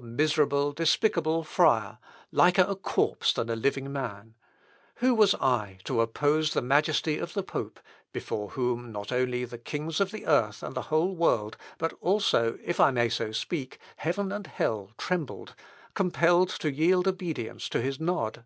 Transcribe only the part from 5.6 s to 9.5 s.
to oppose the majesty of the pope, before whom not only